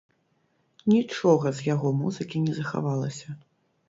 Нічога 0.93 1.51
з 1.57 1.65
яго 1.73 1.91
музыкі 1.99 2.41
не 2.47 2.53
захавалася. 2.61 3.35